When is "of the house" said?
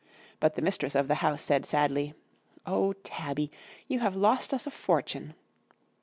0.95-1.43